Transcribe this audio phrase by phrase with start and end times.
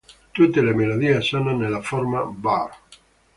[0.31, 2.71] Tutte le melodie sono nella forma bar.